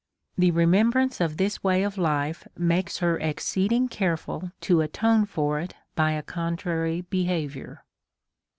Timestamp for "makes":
2.57-2.97